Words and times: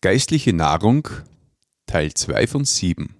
Geistliche 0.00 0.52
Nahrung 0.52 1.08
Teil 1.86 2.14
2 2.14 2.46
von 2.46 2.64
7 2.64 3.16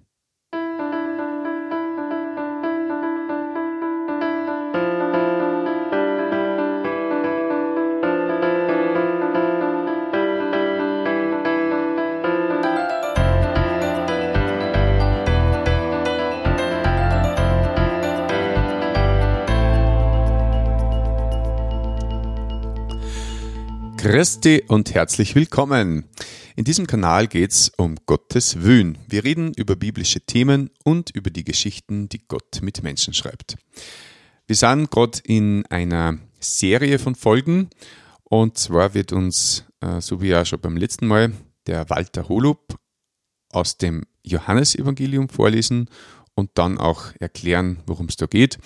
Christi 23.97 24.63
und 24.65 24.93
herzlich 24.93 25.35
willkommen. 25.35 26.05
In 26.59 26.65
diesem 26.65 26.87
Kanal 26.87 27.27
geht 27.27 27.51
es 27.51 27.71
um 27.77 27.95
Gottes 28.05 28.61
Wöhn. 28.61 28.97
Wir 29.07 29.23
reden 29.23 29.53
über 29.53 29.77
biblische 29.77 30.19
Themen 30.19 30.71
und 30.83 31.09
über 31.09 31.29
die 31.29 31.45
Geschichten, 31.45 32.09
die 32.09 32.19
Gott 32.27 32.59
mit 32.61 32.83
Menschen 32.83 33.13
schreibt. 33.13 33.55
Wir 34.45 34.57
sind 34.57 34.91
gerade 34.91 35.19
in 35.23 35.65
einer 35.67 36.17
Serie 36.41 36.99
von 36.99 37.15
Folgen 37.15 37.69
und 38.25 38.57
zwar 38.57 38.93
wird 38.93 39.13
uns, 39.13 39.63
äh, 39.79 40.01
so 40.01 40.21
wie 40.21 40.27
ja 40.27 40.43
schon 40.43 40.59
beim 40.59 40.75
letzten 40.75 41.07
Mal, 41.07 41.31
der 41.65 41.89
Walter 41.89 42.27
Holub 42.27 42.75
aus 43.53 43.77
dem 43.77 44.03
Johannesevangelium 44.23 45.29
vorlesen 45.29 45.89
und 46.35 46.49
dann 46.55 46.77
auch 46.77 47.13
erklären, 47.21 47.79
worum 47.85 48.07
es 48.07 48.17
da 48.17 48.25
geht. 48.25 48.57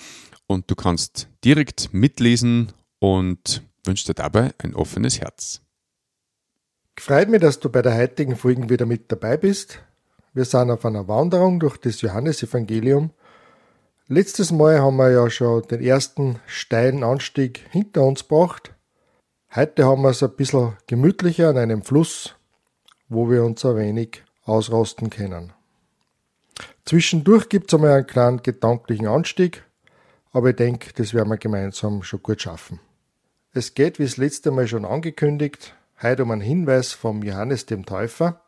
Und 0.48 0.72
du 0.72 0.74
kannst 0.74 1.28
direkt 1.46 1.94
mitlesen 1.94 2.72
und 2.98 3.62
wünsche 3.86 4.08
dir 4.08 4.16
dabei 4.16 4.52
ein 4.58 4.74
offenes 4.74 5.22
Herz. 5.22 5.62
Freut 6.98 7.30
mich, 7.30 7.42
dass 7.42 7.60
du 7.60 7.70
bei 7.70 7.82
der 7.82 7.98
heutigen 7.98 8.36
Folge 8.36 8.70
wieder 8.70 8.86
mit 8.86 9.12
dabei 9.12 9.38
bist. 9.38 9.80
Wir 10.34 10.46
sind 10.46 10.72
auf 10.72 10.86
einer 10.86 11.08
Wanderung 11.08 11.60
durch 11.60 11.78
das 11.78 12.02
Johannesevangelium. 12.02 13.12
Letztes 14.08 14.52
Mal 14.52 14.80
haben 14.80 14.98
wir 14.98 15.12
ja 15.12 15.30
schon 15.30 15.64
den 15.64 15.82
ersten 15.82 16.40
steilen 16.46 17.04
Anstieg 17.04 17.66
hinter 17.72 18.04
uns 18.04 18.28
gebracht. 18.28 18.74
Heute 19.56 19.86
haben 19.86 20.02
wir 20.02 20.10
es 20.10 20.24
ein 20.24 20.36
bisschen 20.36 20.78
gemütlicher 20.88 21.50
an 21.50 21.58
einem 21.58 21.84
Fluss, 21.84 22.36
wo 23.10 23.30
wir 23.30 23.44
uns 23.44 23.66
ein 23.66 23.76
wenig 23.76 24.24
ausrosten 24.46 25.10
können. 25.10 25.54
Zwischendurch 26.86 27.50
gibt 27.50 27.72
es 27.72 27.76
einmal 27.76 27.92
einen 27.92 28.08
kleinen 28.08 28.44
gedanklichen 28.44 29.08
Anstieg, 29.08 29.64
aber 30.32 30.50
ich 30.50 30.56
denke, 30.56 30.92
das 30.94 31.14
werden 31.14 31.30
wir 31.30 31.38
gemeinsam 31.38 32.04
schon 32.04 32.24
gut 32.24 32.42
schaffen. 32.42 32.80
Es 33.52 33.74
geht, 33.74 34.00
wie 34.00 34.04
das 34.04 34.18
letzte 34.18 34.52
Mal 34.52 34.68
schon 34.68 34.86
angekündigt, 34.86 35.76
heute 36.04 36.24
um 36.24 36.32
einen 36.32 36.42
Hinweis 36.42 36.94
vom 36.94 37.24
Johannes 37.24 37.66
dem 37.66 37.86
Täufer. 37.86 38.42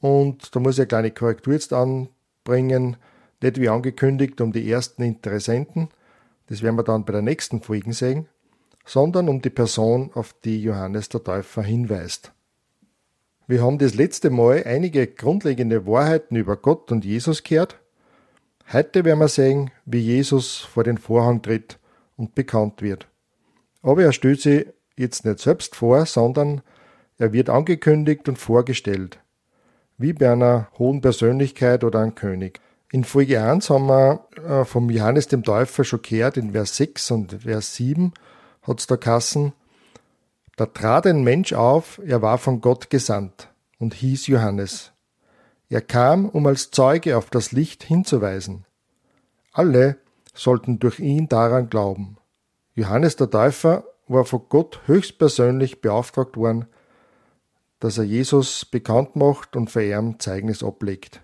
Und 0.00 0.54
da 0.54 0.60
muss 0.60 0.74
ich 0.74 0.80
eine 0.80 0.86
kleine 0.86 1.10
Korrektur 1.10 1.52
jetzt 1.52 1.72
anbringen. 1.72 2.96
Nicht 3.40 3.60
wie 3.60 3.68
angekündigt 3.68 4.40
um 4.40 4.52
die 4.52 4.70
ersten 4.70 5.02
Interessenten, 5.02 5.88
das 6.48 6.62
werden 6.62 6.76
wir 6.76 6.82
dann 6.82 7.04
bei 7.04 7.12
der 7.12 7.22
nächsten 7.22 7.60
Folge 7.60 7.92
sehen, 7.92 8.26
sondern 8.84 9.28
um 9.28 9.42
die 9.42 9.50
Person, 9.50 10.10
auf 10.14 10.34
die 10.44 10.60
Johannes 10.62 11.08
der 11.08 11.22
Täufer 11.22 11.62
hinweist. 11.62 12.32
Wir 13.46 13.62
haben 13.62 13.78
das 13.78 13.94
letzte 13.94 14.30
Mal 14.30 14.64
einige 14.64 15.06
grundlegende 15.06 15.86
Wahrheiten 15.86 16.36
über 16.36 16.56
Gott 16.56 16.90
und 16.90 17.04
Jesus 17.04 17.44
gehört. 17.44 17.78
Heute 18.72 19.04
werden 19.04 19.20
wir 19.20 19.28
sehen, 19.28 19.70
wie 19.86 20.00
Jesus 20.00 20.58
vor 20.58 20.84
den 20.84 20.98
Vorhang 20.98 21.40
tritt 21.42 21.78
und 22.16 22.34
bekannt 22.34 22.82
wird. 22.82 23.08
Aber 23.82 24.02
er 24.02 24.12
stellt 24.12 24.40
sich 24.40 24.66
jetzt 24.98 25.24
nicht 25.24 25.38
selbst 25.38 25.76
vor, 25.76 26.06
sondern 26.06 26.62
er 27.18 27.32
wird 27.32 27.50
angekündigt 27.50 28.28
und 28.28 28.38
vorgestellt, 28.38 29.18
wie 29.96 30.12
bei 30.12 30.30
einer 30.30 30.68
hohen 30.78 31.00
Persönlichkeit 31.00 31.84
oder 31.84 32.00
einem 32.00 32.14
König. 32.14 32.60
In 32.90 33.04
Folge 33.04 33.42
1 33.42 33.68
haben 33.70 33.86
wir 33.86 34.26
äh, 34.46 34.64
vom 34.64 34.88
Johannes 34.88 35.28
dem 35.28 35.42
Täufer 35.42 35.84
schon 35.84 36.00
gehört, 36.02 36.36
in 36.36 36.52
Vers 36.52 36.76
6 36.76 37.10
und 37.10 37.42
Vers 37.42 37.74
7 37.74 38.12
hat 38.62 38.80
es 38.80 38.86
da 38.86 38.96
Kassen. 38.96 39.52
Da 40.56 40.66
trat 40.66 41.06
ein 41.06 41.22
Mensch 41.22 41.52
auf, 41.52 42.00
er 42.04 42.22
war 42.22 42.38
von 42.38 42.60
Gott 42.60 42.88
gesandt 42.88 43.48
und 43.78 43.94
hieß 43.94 44.26
Johannes. 44.28 44.92
Er 45.68 45.82
kam, 45.82 46.28
um 46.28 46.46
als 46.46 46.70
Zeuge 46.70 47.16
auf 47.16 47.28
das 47.30 47.52
Licht 47.52 47.84
hinzuweisen. 47.84 48.64
Alle 49.52 49.98
sollten 50.34 50.78
durch 50.78 50.98
ihn 50.98 51.28
daran 51.28 51.68
glauben. 51.68 52.16
Johannes 52.74 53.16
der 53.16 53.28
Täufer 53.28 53.84
war 54.08 54.24
von 54.24 54.42
Gott 54.48 54.80
höchstpersönlich 54.86 55.80
beauftragt 55.80 56.36
worden, 56.36 56.66
dass 57.80 57.98
er 57.98 58.04
Jesus 58.04 58.64
bekannt 58.64 59.16
macht 59.16 59.56
und 59.56 59.70
für 59.70 59.84
ihn 59.84 60.18
Zeugnis 60.18 60.62
ablegt. 60.62 61.20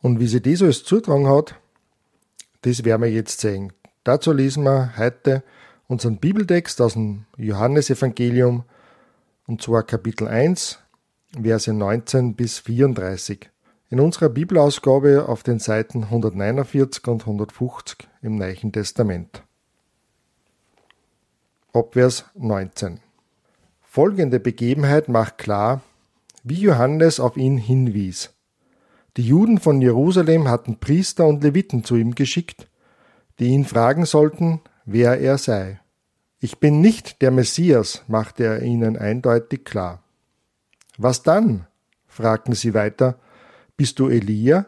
Und 0.00 0.20
wie 0.20 0.26
sie 0.26 0.42
das 0.42 0.62
alles 0.62 0.84
zutragen 0.84 1.28
hat, 1.28 1.56
das 2.62 2.84
werden 2.84 3.02
wir 3.02 3.10
jetzt 3.10 3.40
sehen. 3.40 3.72
Dazu 4.04 4.32
lesen 4.32 4.64
wir 4.64 4.96
heute 4.96 5.42
unseren 5.88 6.18
Bibeltext 6.18 6.80
aus 6.80 6.94
dem 6.94 7.24
Johannesevangelium, 7.36 8.64
und 9.46 9.62
zwar 9.62 9.82
Kapitel 9.82 10.28
1, 10.28 10.78
Verse 11.40 11.72
19 11.72 12.34
bis 12.34 12.58
34. 12.58 13.50
In 13.90 14.00
unserer 14.00 14.28
Bibelausgabe 14.28 15.28
auf 15.28 15.42
den 15.42 15.58
Seiten 15.58 16.04
149 16.04 17.06
und 17.08 17.22
150 17.22 18.08
im 18.22 18.36
Neuen 18.36 18.72
Testament. 18.72 19.42
Abvers 21.74 22.26
19. 22.34 23.00
Folgende 23.80 24.40
Begebenheit 24.40 25.08
macht 25.08 25.38
klar, 25.38 25.80
wie 26.44 26.60
Johannes 26.60 27.18
auf 27.18 27.38
ihn 27.38 27.56
hinwies. 27.56 28.34
Die 29.16 29.26
Juden 29.26 29.56
von 29.58 29.80
Jerusalem 29.80 30.48
hatten 30.48 30.80
Priester 30.80 31.26
und 31.26 31.42
Leviten 31.42 31.82
zu 31.82 31.96
ihm 31.96 32.14
geschickt, 32.14 32.68
die 33.38 33.46
ihn 33.46 33.64
fragen 33.64 34.04
sollten, 34.04 34.60
wer 34.84 35.18
er 35.18 35.38
sei. 35.38 35.80
Ich 36.40 36.58
bin 36.58 36.82
nicht 36.82 37.22
der 37.22 37.30
Messias, 37.30 38.02
machte 38.06 38.44
er 38.44 38.60
ihnen 38.60 38.98
eindeutig 38.98 39.64
klar. 39.64 40.02
Was 40.98 41.22
dann? 41.22 41.66
fragten 42.06 42.52
sie 42.52 42.74
weiter. 42.74 43.18
Bist 43.78 43.98
du 43.98 44.10
Elia? 44.10 44.66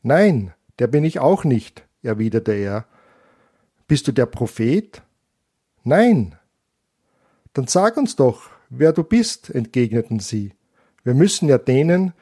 Nein, 0.00 0.54
der 0.78 0.86
bin 0.86 1.04
ich 1.04 1.18
auch 1.18 1.44
nicht, 1.44 1.86
erwiderte 2.02 2.52
er. 2.52 2.86
Bist 3.86 4.08
du 4.08 4.12
der 4.12 4.24
Prophet? 4.24 5.02
Nein. 5.90 6.36
Dann 7.52 7.66
sag 7.66 7.96
uns 7.96 8.14
doch, 8.14 8.48
wer 8.68 8.92
du 8.92 9.02
bist, 9.02 9.50
entgegneten 9.50 10.20
sie. 10.20 10.52
Wir 11.02 11.14
müssen 11.14 11.48
ja 11.48 11.58
denen, 11.58 12.12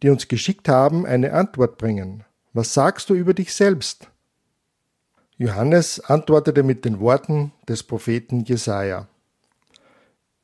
die 0.00 0.10
uns 0.10 0.28
geschickt 0.28 0.68
haben, 0.68 1.04
eine 1.04 1.32
Antwort 1.32 1.76
bringen. 1.76 2.22
Was 2.52 2.72
sagst 2.72 3.10
du 3.10 3.14
über 3.14 3.34
dich 3.34 3.52
selbst? 3.52 4.08
Johannes 5.38 5.98
antwortete 5.98 6.62
mit 6.62 6.84
den 6.84 7.00
Worten 7.00 7.50
des 7.68 7.82
Propheten 7.82 8.44
Jesaja. 8.44 9.08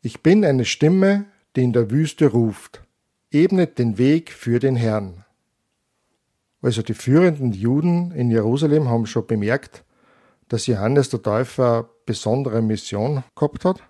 Ich 0.00 0.24
bin 0.24 0.44
eine 0.44 0.64
Stimme, 0.64 1.26
die 1.54 1.62
in 1.62 1.72
der 1.72 1.88
Wüste 1.88 2.26
ruft. 2.26 2.82
Ebnet 3.30 3.78
den 3.78 3.96
Weg 3.96 4.32
für 4.32 4.58
den 4.58 4.74
Herrn. 4.74 5.24
Also 6.60 6.82
die 6.82 6.94
führenden 6.94 7.52
Juden 7.52 8.10
in 8.10 8.32
Jerusalem 8.32 8.88
haben 8.88 9.06
schon 9.06 9.28
bemerkt, 9.28 9.84
dass 10.52 10.66
Johannes 10.66 11.08
der 11.08 11.22
Täufer 11.22 11.76
eine 11.76 11.88
besondere 12.04 12.60
Mission 12.60 13.24
gehabt 13.34 13.64
hat. 13.64 13.82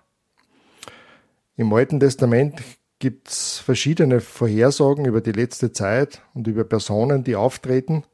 Im 1.57 1.73
Alten 1.73 1.99
Testament 1.99 2.63
gibt 2.99 3.27
es 3.27 3.59
verschiedene 3.59 4.21
Vorhersagen 4.21 5.03
über 5.03 5.19
die 5.19 5.33
letzte 5.33 5.73
Zeit 5.73 6.21
und 6.33 6.47
über 6.47 6.63
Personen, 6.63 7.25
die 7.25 7.35
auftreten. 7.35 8.05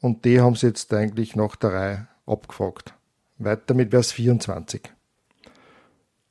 Und 0.00 0.24
die 0.24 0.40
haben 0.40 0.56
sie 0.56 0.66
jetzt 0.66 0.92
eigentlich 0.92 1.36
nach 1.36 1.54
der 1.54 1.72
Reihe 1.72 2.08
abgefragt. 2.26 2.92
Weiter 3.38 3.72
mit 3.72 3.92
Vers 3.92 4.10
24. 4.10 4.82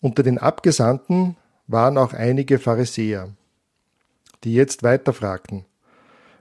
Unter 0.01 0.23
den 0.23 0.39
Abgesandten 0.39 1.37
waren 1.67 1.97
auch 1.97 2.11
einige 2.11 2.59
Pharisäer, 2.59 3.29
die 4.43 4.55
jetzt 4.55 4.83
weiter 4.83 5.13
fragten, 5.13 5.63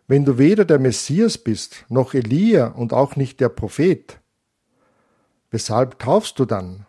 wenn 0.08 0.24
du 0.24 0.38
weder 0.38 0.64
der 0.64 0.80
Messias 0.80 1.38
bist, 1.38 1.84
noch 1.88 2.14
Elia 2.14 2.66
und 2.66 2.92
auch 2.92 3.14
nicht 3.14 3.38
der 3.38 3.48
Prophet, 3.48 4.18
Weshalb 5.50 5.98
taufst 5.98 6.38
du 6.38 6.44
dann? 6.44 6.86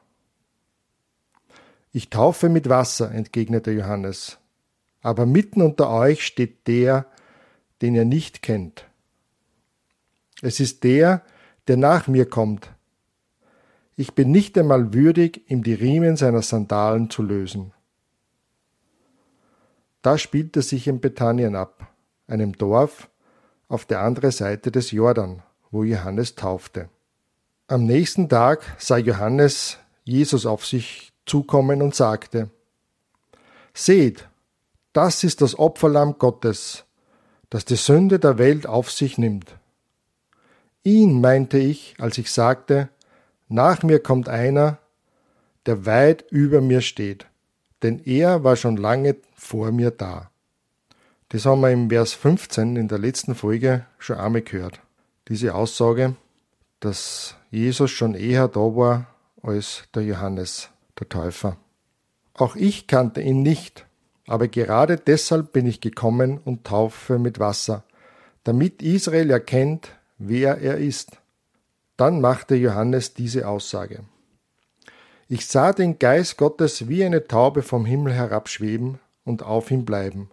Ich 1.91 2.09
taufe 2.09 2.47
mit 2.47 2.69
Wasser, 2.69 3.11
entgegnete 3.11 3.71
Johannes. 3.71 4.37
Aber 5.01 5.25
mitten 5.25 5.61
unter 5.61 5.89
euch 5.89 6.25
steht 6.25 6.67
der, 6.67 7.07
den 7.81 7.95
ihr 7.95 8.05
nicht 8.05 8.41
kennt. 8.41 8.85
Es 10.41 10.59
ist 10.59 10.83
der, 10.83 11.23
der 11.67 11.77
nach 11.77 12.07
mir 12.07 12.29
kommt. 12.29 12.71
Ich 13.95 14.13
bin 14.13 14.31
nicht 14.31 14.57
einmal 14.57 14.93
würdig, 14.93 15.49
ihm 15.49 15.63
die 15.63 15.73
Riemen 15.73 16.15
seiner 16.15 16.41
Sandalen 16.41 17.09
zu 17.09 17.23
lösen. 17.23 17.73
Da 20.01 20.17
spielte 20.17 20.61
sich 20.61 20.87
in 20.87 20.99
Bethanien 20.99 21.55
ab, 21.55 21.87
einem 22.27 22.53
Dorf 22.53 23.09
auf 23.67 23.85
der 23.85 24.01
anderen 24.01 24.31
Seite 24.31 24.71
des 24.71 24.91
Jordan, 24.91 25.43
wo 25.69 25.83
Johannes 25.83 26.35
taufte. 26.35 26.89
Am 27.71 27.85
nächsten 27.85 28.27
Tag 28.27 28.65
sah 28.79 28.97
Johannes 28.97 29.77
Jesus 30.03 30.45
auf 30.45 30.65
sich 30.65 31.13
zukommen 31.25 31.81
und 31.81 31.95
sagte, 31.95 32.49
Seht, 33.73 34.27
das 34.91 35.23
ist 35.23 35.39
das 35.39 35.57
Opferlamm 35.57 36.17
Gottes, 36.17 36.83
das 37.49 37.63
die 37.63 37.77
Sünde 37.77 38.19
der 38.19 38.37
Welt 38.37 38.67
auf 38.67 38.91
sich 38.91 39.17
nimmt. 39.17 39.55
Ihn 40.83 41.21
meinte 41.21 41.59
ich, 41.59 41.95
als 41.97 42.17
ich 42.17 42.29
sagte, 42.29 42.89
nach 43.47 43.83
mir 43.83 44.03
kommt 44.03 44.27
einer, 44.27 44.79
der 45.65 45.85
weit 45.85 46.25
über 46.29 46.59
mir 46.59 46.81
steht, 46.81 47.25
denn 47.83 48.01
er 48.03 48.43
war 48.43 48.57
schon 48.57 48.75
lange 48.75 49.15
vor 49.33 49.71
mir 49.71 49.91
da. 49.91 50.29
Das 51.29 51.45
haben 51.45 51.61
wir 51.61 51.71
im 51.71 51.89
Vers 51.89 52.11
15 52.11 52.75
in 52.75 52.89
der 52.89 52.99
letzten 52.99 53.33
Folge 53.33 53.85
schon 53.97 54.17
einmal 54.17 54.41
gehört. 54.41 54.81
Diese 55.29 55.55
Aussage, 55.55 56.17
dass 56.81 57.35
Jesus 57.51 57.91
schon 57.91 58.15
eher 58.15 58.49
da 58.49 58.59
war 58.59 59.07
als 59.41 59.83
der 59.95 60.03
Johannes, 60.03 60.69
der 60.99 61.07
Täufer. 61.07 61.57
Auch 62.33 62.55
ich 62.55 62.87
kannte 62.87 63.21
ihn 63.21 63.41
nicht, 63.41 63.85
aber 64.27 64.47
gerade 64.47 64.97
deshalb 64.97 65.53
bin 65.53 65.65
ich 65.65 65.79
gekommen 65.79 66.39
und 66.43 66.65
taufe 66.65 67.19
mit 67.19 67.39
Wasser, 67.39 67.83
damit 68.43 68.81
Israel 68.81 69.29
erkennt, 69.29 69.89
wer 70.17 70.57
er 70.57 70.77
ist. 70.77 71.17
Dann 71.97 72.19
machte 72.19 72.55
Johannes 72.55 73.13
diese 73.13 73.47
Aussage. 73.47 74.03
Ich 75.27 75.45
sah 75.47 75.71
den 75.71 75.99
Geist 75.99 76.37
Gottes 76.37 76.89
wie 76.89 77.05
eine 77.05 77.27
Taube 77.27 77.61
vom 77.61 77.85
Himmel 77.85 78.13
herabschweben 78.13 78.99
und 79.23 79.43
auf 79.43 79.71
ihm 79.71 79.85
bleiben. 79.85 80.29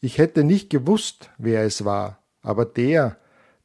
Ich 0.00 0.18
hätte 0.18 0.44
nicht 0.44 0.68
gewusst, 0.68 1.30
wer 1.38 1.64
es 1.64 1.84
war, 1.84 2.18
aber 2.42 2.64
der, 2.64 3.16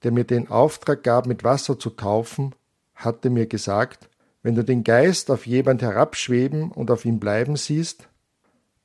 der 0.04 0.12
mir 0.12 0.24
den 0.24 0.50
Auftrag 0.50 1.04
gab, 1.04 1.26
mit 1.26 1.44
Wasser 1.44 1.80
zu 1.80 1.90
taufen, 1.90 2.54
hatte 2.96 3.30
mir 3.30 3.48
gesagt, 3.48 4.10
wenn 4.44 4.56
du 4.56 4.64
den 4.64 4.84
Geist 4.84 5.30
auf 5.32 5.46
jemand 5.48 5.82
herabschweben 5.82 6.72
und 6.72 6.92
auf 6.92 7.06
ihm 7.06 7.20
bleiben 7.20 7.56
siehst, 7.58 8.08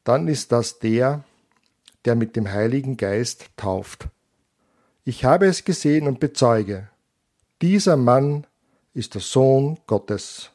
dann 0.05 0.29
ist 0.29 0.53
das 0.53 0.79
der, 0.79 1.25
der 2.05 2.15
mit 2.17 2.37
dem 2.37 2.51
Heiligen 2.51 2.97
Geist 2.97 3.47
tauft. 3.57 4.09
Ich 5.05 5.25
habe 5.25 5.47
es 5.47 5.65
gesehen 5.65 6.07
und 6.09 6.21
bezeuge, 6.21 6.89
dieser 7.61 7.97
Mann 7.97 8.47
ist 8.95 9.15
der 9.15 9.21
Sohn 9.21 9.79
Gottes. 9.87 10.51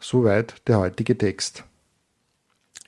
Soweit 0.00 0.66
der 0.66 0.78
heutige 0.78 1.16
Text. 1.16 1.64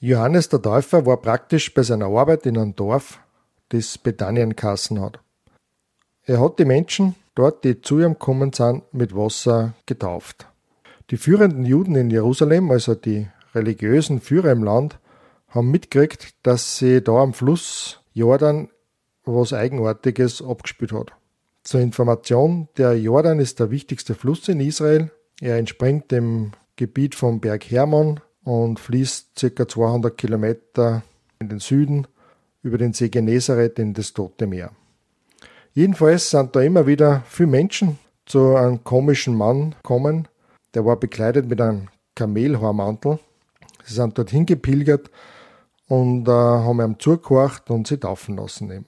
Johannes 0.01 0.49
der 0.49 0.61
Täufer 0.61 1.07
war 1.07 1.17
praktisch 1.19 1.73
bei 1.73 1.83
seiner 1.83 2.07
Arbeit 2.07 2.45
in 2.47 2.59
einem 2.59 2.77
Dorf, 2.77 3.19
das 3.71 3.99
Bethanien-Kassen 3.99 5.01
hat. 5.01 5.21
Er 6.29 6.41
hat 6.41 6.59
die 6.59 6.65
Menschen 6.65 7.15
dort, 7.37 7.63
die 7.63 7.81
zu 7.81 8.01
ihm 8.01 8.15
gekommen 8.15 8.53
sind, 8.53 8.83
mit 8.93 9.15
Wasser 9.15 9.75
getauft. 9.87 10.49
Die 11.11 11.19
führenden 11.19 11.65
Juden 11.65 11.95
in 11.95 12.11
Jerusalem, 12.11 12.69
also 12.73 12.97
die 12.97 13.29
religiösen 13.55 14.21
Führer 14.21 14.51
im 14.51 14.65
Land, 14.65 14.99
haben 15.51 15.71
mitgekriegt, 15.71 16.35
dass 16.43 16.79
sie 16.79 17.01
da 17.01 17.23
am 17.23 17.33
Fluss 17.33 18.01
Jordan 18.13 18.69
was 19.25 19.53
Eigenartiges 19.53 20.43
abgespielt 20.43 20.93
hat. 20.93 21.13
Zur 21.63 21.81
Information, 21.81 22.69
der 22.77 22.99
Jordan 22.99 23.39
ist 23.39 23.61
der 23.61 23.71
wichtigste 23.71 24.17
Fluss 24.17 24.49
in 24.49 24.59
Israel. 24.59 25.13
Er 25.41 25.59
entspringt 25.59 26.11
dem 26.11 26.53
Gebiet 26.75 27.15
vom 27.15 27.41
Berg 27.41 27.71
Hermon 27.71 28.19
und 28.43 28.81
fließt 28.81 29.47
ca. 29.55 29.69
200 29.69 30.19
Kilometer 30.19 31.03
in 31.39 31.49
den 31.49 31.61
Süden 31.61 32.09
über 32.63 32.79
den 32.79 32.93
See 32.95 33.11
Genezareth 33.11 33.79
in 33.79 33.95
das 33.95 34.13
Tote 34.13 34.49
Meer. 34.49 34.73
Jedenfalls 35.77 36.31
sind 36.31 36.57
da 36.57 36.63
immer 36.63 36.87
wieder 36.87 37.23
viele 37.29 37.51
Menschen 37.51 37.99
zu 38.25 38.57
einem 38.57 38.83
komischen 38.83 39.35
Mann 39.35 39.73
gekommen. 39.73 40.27
Der 40.73 40.87
war 40.87 40.97
bekleidet 40.97 41.51
mit 41.51 41.61
einem 41.61 41.89
Kamelhaarmantel. 42.15 43.19
Sie 43.85 43.93
sind 43.93 44.17
dorthin 44.17 44.47
gepilgert 44.47 45.11
und 45.87 46.27
äh, 46.29 46.31
haben 46.31 46.81
ihm 46.81 46.99
zugehorcht 46.99 47.71
und 47.71 47.87
sie 47.87 47.99
taufen 47.99 48.39
lassen. 48.39 48.71
Eben. 48.71 48.87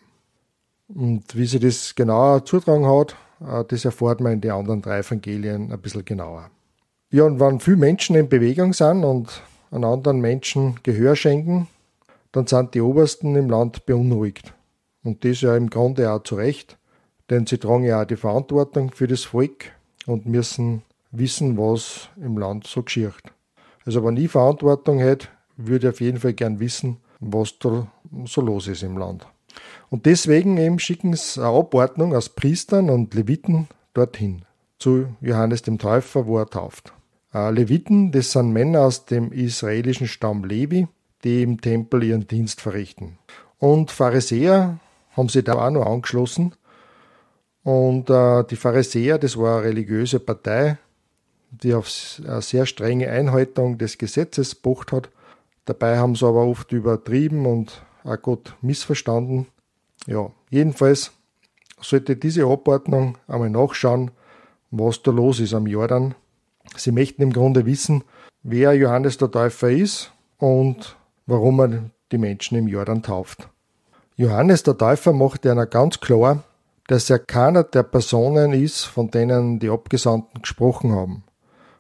Und 0.89 1.37
wie 1.37 1.45
sie 1.45 1.59
das 1.59 1.95
genauer 1.95 2.47
zutragen 2.47 2.87
hat, 2.87 3.17
äh, 3.47 3.65
das 3.69 3.85
erfahrt 3.85 4.21
man 4.21 4.33
in 4.33 4.41
den 4.41 4.53
anderen 4.53 4.81
drei 4.81 5.01
Evangelien 5.01 5.71
ein 5.71 5.81
bisschen 5.83 6.07
genauer. 6.07 6.51
Ja, 7.11 7.25
und 7.25 7.39
wenn 7.39 7.61
viele 7.61 7.77
Menschen 7.77 8.17
in 8.17 8.31
Bewegung 8.31 8.73
sind 8.73 9.05
und 9.05 9.43
an 9.71 9.85
anderen 9.85 10.21
Menschen 10.21 10.81
Gehör 10.85 11.17
schenken, 11.17 11.69
dann 12.33 12.47
sind 12.47 12.73
die 12.73 12.81
Obersten 12.81 13.37
im 13.37 13.51
Land 13.51 13.85
beunruhigt. 13.85 14.55
Und 15.05 15.25
das 15.25 15.41
ja 15.41 15.57
im 15.57 15.71
Grunde 15.71 16.13
auch 16.13 16.23
zu 16.23 16.35
Recht, 16.35 16.79
denn 17.31 17.47
sie 17.47 17.59
tragen 17.59 17.85
ja 17.85 18.03
auch 18.03 18.07
die 18.07 18.17
Verantwortung 18.17 18.91
für 18.93 19.07
das 19.07 19.25
Volk 19.25 19.73
und 20.07 20.27
müssen 20.27 20.83
wissen, 21.11 21.57
was 21.57 22.09
im 22.17 22.37
Land 22.39 22.67
so 22.67 22.83
geschieht. 22.83 23.13
Also 23.85 24.05
wenn 24.05 24.17
ich 24.17 24.31
Verantwortung 24.31 24.99
hätte, 24.99 25.29
würde 25.57 25.91
auf 25.91 26.01
jeden 26.01 26.19
Fall 26.19 26.35
gern 26.35 26.61
wissen, 26.61 26.99
was 27.21 27.59
da 27.59 27.91
so 28.25 28.41
los 28.41 28.69
ist 28.69 28.83
im 28.83 28.99
Land. 28.99 29.27
Und 29.91 30.07
deswegen 30.07 30.57
eben 30.59 30.79
schicken 30.79 31.15
sie 31.15 31.41
eine 31.41 31.57
Abordnung 31.57 32.15
aus 32.15 32.29
Priestern 32.29 32.91
und 32.91 33.15
Leviten 33.15 33.69
dorthin, 33.95 34.43
zu 34.79 35.07
Johannes 35.21 35.63
dem 35.63 35.79
Täufer, 35.79 36.27
wo 36.27 36.39
er 36.39 36.47
tauft. 36.47 36.93
Äh, 37.35 37.51
Leviten, 37.51 38.13
das 38.13 38.33
sind 38.33 38.53
Männer 38.53 38.83
aus 38.83 39.07
dem 39.07 39.33
israelischen 39.33 40.07
Stamm 40.07 40.45
Levi, 40.45 40.87
die 41.25 41.43
im 41.43 41.61
Tempel 41.61 42.05
ihren 42.05 42.27
Dienst 42.27 42.61
verrichten. 42.61 43.19
Und 43.59 43.91
Pharisäer 43.91 44.79
haben 45.13 45.29
sie 45.29 45.43
da 45.43 45.55
auch 45.55 45.71
noch 45.71 45.87
angeschlossen. 45.87 46.55
Und 47.63 48.09
äh, 48.09 48.45
die 48.45 48.57
Pharisäer, 48.57 49.19
das 49.19 49.37
war 49.37 49.59
eine 49.59 49.69
religiöse 49.69 50.21
Partei, 50.21 50.79
die 51.51 51.75
auf 51.75 51.91
eine 52.27 52.43
sehr 52.43 52.67
strenge 52.67 53.11
Einhaltung 53.11 53.79
des 53.79 53.99
Gesetzes 53.99 54.55
pocht 54.55 54.93
hat. 54.93 55.11
Dabei 55.65 55.99
haben 55.99 56.15
sie 56.15 56.27
aber 56.27 56.47
oft 56.47 56.73
übertrieben 56.73 57.47
und 57.47 57.83
auch 58.05 58.21
Gott 58.23 58.55
missverstanden. 58.63 59.49
Ja, 60.07 60.31
jedenfalls 60.51 61.13
sollte 61.81 62.17
diese 62.17 62.45
Abordnung 62.45 63.19
einmal 63.27 63.51
nachschauen, 63.51 64.11
was 64.71 65.03
da 65.03 65.11
los 65.11 65.41
ist 65.41 65.55
am 65.55 65.67
Jordan. 65.67 66.15
Sie 66.77 66.93
möchten 66.93 67.23
im 67.23 67.33
Grunde 67.33 67.67
wissen, 67.67 68.05
wer 68.43 68.73
Johannes 68.75 69.19
der 69.19 69.31
Täufer 69.31 69.71
ist 69.71 70.13
und 70.39 70.97
warum 71.27 71.61
er 71.61 71.91
die 72.13 72.19
Menschen 72.19 72.57
im 72.57 72.69
Jordan 72.69 73.03
tauft. 73.03 73.49
Johannes 74.21 74.65
der 74.65 74.77
Täufer 74.77 75.13
macht 75.13 75.47
einer 75.47 75.67
ganz 75.67 76.01
klar, 76.01 76.43
dass 76.89 77.09
er 77.09 77.21
keiner 77.21 77.63
der 77.63 77.85
Personen 77.85 78.53
ist, 78.53 78.83
von 78.83 79.13
denen 79.13 79.61
die 79.61 79.71
Abgesandten 79.71 80.43
gesprochen 80.43 80.91
haben. 80.91 81.23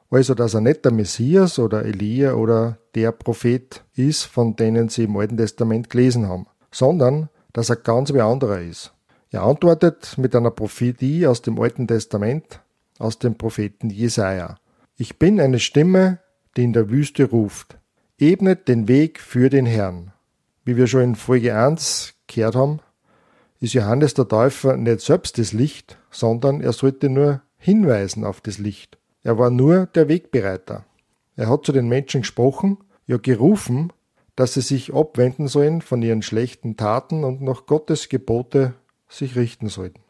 Also, 0.08 0.36
dass 0.36 0.54
er 0.54 0.60
nicht 0.60 0.84
der 0.84 0.92
Messias 0.92 1.58
oder 1.58 1.84
Elia 1.84 2.34
oder 2.34 2.78
der 2.94 3.10
Prophet 3.10 3.82
ist, 3.96 4.22
von 4.22 4.54
denen 4.54 4.88
sie 4.88 5.02
im 5.02 5.16
Alten 5.16 5.36
Testament 5.36 5.90
gelesen 5.90 6.28
haben, 6.28 6.46
sondern 6.70 7.28
dass 7.52 7.70
er 7.70 7.76
ganz 7.76 8.14
wie 8.14 8.20
anderer 8.20 8.60
ist. 8.60 8.92
Er 9.32 9.42
antwortet 9.42 10.16
mit 10.16 10.36
einer 10.36 10.52
Prophetie 10.52 11.26
aus 11.26 11.42
dem 11.42 11.60
Alten 11.60 11.88
Testament, 11.88 12.60
aus 13.00 13.18
dem 13.18 13.34
Propheten 13.34 13.90
Jesaja. 13.90 14.58
Ich 14.96 15.18
bin 15.18 15.40
eine 15.40 15.58
Stimme, 15.58 16.20
die 16.56 16.62
in 16.62 16.72
der 16.72 16.88
Wüste 16.88 17.24
ruft. 17.24 17.78
Ebnet 18.16 18.68
den 18.68 18.86
Weg 18.86 19.18
für 19.18 19.50
den 19.50 19.66
Herrn. 19.66 20.12
Wie 20.64 20.76
wir 20.76 20.86
schon 20.86 21.02
in 21.02 21.14
Folge 21.16 21.56
1 21.56 22.14
gehört 22.28 22.54
haben, 22.54 22.80
ist 23.60 23.74
Johannes 23.74 24.14
der 24.14 24.28
Täufer 24.28 24.76
nicht 24.76 25.00
selbst 25.00 25.38
das 25.38 25.52
Licht, 25.52 25.98
sondern 26.10 26.60
er 26.60 26.72
sollte 26.72 27.08
nur 27.08 27.42
hinweisen 27.56 28.24
auf 28.24 28.40
das 28.40 28.58
Licht. 28.58 28.98
Er 29.22 29.38
war 29.38 29.50
nur 29.50 29.86
der 29.86 30.08
Wegbereiter. 30.08 30.84
Er 31.36 31.48
hat 31.48 31.66
zu 31.66 31.72
den 31.72 31.88
Menschen 31.88 32.22
gesprochen, 32.22 32.78
ja 33.06 33.16
gerufen, 33.16 33.92
dass 34.36 34.54
sie 34.54 34.60
sich 34.60 34.94
abwenden 34.94 35.48
sollen 35.48 35.82
von 35.82 36.00
ihren 36.02 36.22
schlechten 36.22 36.76
Taten 36.76 37.24
und 37.24 37.42
nach 37.42 37.66
Gottes 37.66 38.08
Gebote 38.08 38.74
sich 39.08 39.34
richten 39.34 39.68
sollten. 39.68 40.00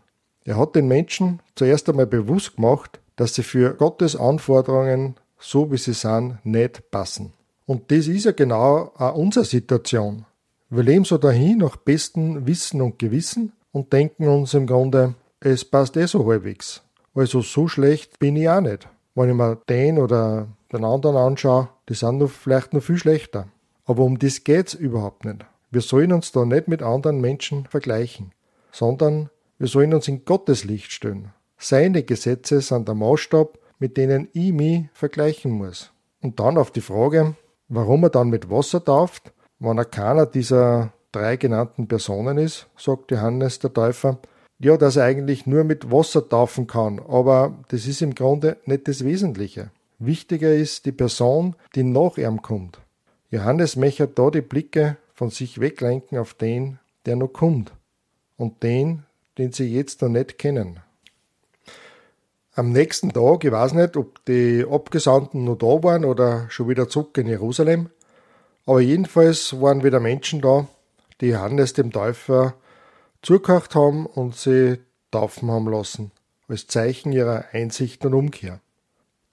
Er 0.45 0.59
hat 0.59 0.77
den 0.77 0.89
Menschen 0.89 1.41
zuerst 1.55 1.89
einmal 1.89 2.07
bewusst 2.07 2.57
gemacht, 2.57 3.01
dass 3.17 3.35
sie 3.35 3.43
für 3.43 3.75
Gottes 3.75 4.17
Anforderungen, 4.17 5.17
so 5.39 5.73
wie 5.73 5.79
sie 5.79 5.95
sind, 5.95 6.39
nicht 6.45 6.91
passen. 6.91 7.33
Und 7.67 7.91
das 7.91 8.07
ist 8.07 8.25
ja 8.25 8.33
genau 8.33 8.93
auch 8.97 9.15
unsere 9.15 9.45
Situation. 9.45 10.25
Wir 10.71 10.83
leben 10.83 11.07
so 11.07 11.17
dahin 11.17 11.59
nach 11.59 11.77
bestem 11.77 12.47
Wissen 12.47 12.83
und 12.83 12.99
Gewissen 12.99 13.53
und 13.73 13.91
denken 13.95 14.29
uns 14.29 14.53
im 14.53 14.67
Grunde, 14.67 15.15
es 15.41 15.65
passt 15.65 15.97
eh 15.97 16.05
so 16.05 16.27
halbwegs. 16.27 16.83
Also 17.15 17.41
so 17.41 17.69
schlecht 17.69 18.19
bin 18.19 18.37
ich 18.37 18.51
auch 18.51 18.61
nicht. 18.61 18.87
Wenn 19.15 19.31
ich 19.31 19.35
mir 19.35 19.57
den 19.69 19.99
oder 19.99 20.49
den 20.71 20.85
anderen 20.85 21.17
anschaue, 21.17 21.71
die 21.89 21.95
sind 21.95 22.19
noch, 22.19 22.29
vielleicht 22.29 22.75
noch 22.75 22.83
viel 22.83 22.99
schlechter. 22.99 23.49
Aber 23.87 24.05
um 24.05 24.19
das 24.19 24.45
geht's 24.45 24.75
überhaupt 24.75 25.25
nicht. 25.25 25.47
Wir 25.71 25.81
sollen 25.81 26.13
uns 26.13 26.33
da 26.33 26.45
nicht 26.45 26.69
mit 26.69 26.83
anderen 26.83 27.23
Menschen 27.23 27.65
vergleichen, 27.65 28.33
sondern 28.71 29.31
wir 29.59 29.69
sollen 29.69 29.95
uns 29.95 30.07
in 30.07 30.27
Gottes 30.27 30.65
Licht 30.65 30.93
stellen. 30.93 31.33
Seine 31.57 32.03
Gesetze 32.03 32.61
sind 32.61 32.89
der 32.89 32.95
Maßstab, 32.95 33.59
mit 33.79 33.97
denen 33.97 34.29
ich 34.35 34.53
mich 34.53 34.85
vergleichen 34.93 35.51
muss. 35.51 35.93
Und 36.21 36.41
dann 36.41 36.59
auf 36.59 36.71
die 36.73 36.83
Frage, 36.83 37.37
warum 37.69 38.03
er 38.03 38.11
dann 38.11 38.29
mit 38.29 38.51
Wasser 38.51 38.85
tauft, 38.85 39.33
wenn 39.59 39.79
er 39.79 39.85
keiner 39.85 40.27
dieser 40.27 40.93
drei 41.13 41.37
genannten 41.37 41.89
Personen 41.89 42.39
ist, 42.39 42.67
sagt 42.77 43.11
Johannes 43.11 43.59
der 43.59 43.73
Täufer, 43.73 44.19
ja, 44.59 44.77
dass 44.77 44.97
er 44.97 45.05
eigentlich 45.05 45.47
nur 45.47 45.65
mit 45.65 45.91
Wasser 45.91 46.29
taufen 46.29 46.67
kann, 46.67 47.01
aber 47.01 47.59
das 47.69 47.87
ist 47.87 48.03
im 48.03 48.15
Grunde 48.15 48.57
nicht 48.67 48.89
das 48.89 49.05
Wesentliche. 49.05 49.71
Wichtiger 49.99 50.53
ist 50.53 50.87
die 50.87 50.93
Person, 50.93 51.57
die 51.75 51.85
nach 51.85 52.19
ihm 52.19 52.43
kommt. 52.43 52.81
Johannes 53.31 53.77
möchte 53.77 54.07
da 54.07 54.31
die 54.31 54.41
Blicke 54.41 54.97
von 55.15 55.31
sich 55.31 55.61
weglenken 55.61 56.19
auf 56.19 56.35
den, 56.35 56.79
der 57.07 57.17
noch 57.17 57.29
kommt 57.29 57.73
und 58.37 58.63
den, 58.63 59.05
den 59.39 59.53
sie 59.53 59.73
jetzt 59.73 60.03
noch 60.03 60.09
nicht 60.09 60.39
kennen. 60.39 60.81
Am 62.55 62.73
nächsten 62.73 63.13
Tag, 63.13 63.45
ich 63.45 63.53
weiß 63.53 63.75
nicht, 63.75 63.97
ob 63.97 64.25
die 64.25 64.65
Abgesandten 64.69 65.45
noch 65.45 65.57
da 65.57 65.83
waren 65.83 66.05
oder 66.05 66.47
schon 66.51 66.69
wieder 66.69 66.89
zurück 66.89 67.17
in 67.19 67.29
Jerusalem, 67.29 67.91
aber 68.69 68.83
jedenfalls 68.83 69.59
waren 69.63 69.83
wieder 69.83 69.99
Menschen 69.99 70.43
da, 70.43 70.67
die 71.23 71.29
Johannes 71.29 71.73
dem 71.73 71.91
Täufer 71.91 72.53
zugehört 73.23 73.75
haben 73.75 74.05
und 74.05 74.37
sie 74.37 74.79
taufen 75.11 75.51
haben 75.51 75.71
lassen, 75.71 76.13
als 76.49 76.67
Zeichen 76.67 77.13
ihrer 77.13 77.47
Einsicht 77.53 78.05
und 78.05 78.13
Umkehr. 78.13 78.61